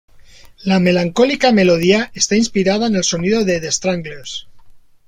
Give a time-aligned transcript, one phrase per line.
[0.63, 4.47] La melancólica melodía está inspirada en el sonido de The Stranglers.